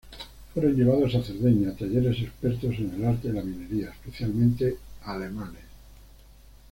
[0.51, 5.61] Fueron llevados a Cerdeña talleres expertos en el arte de la minería, especialmente alemanes.